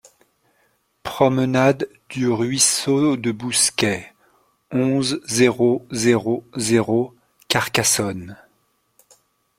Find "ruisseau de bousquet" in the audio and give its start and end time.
2.27-4.11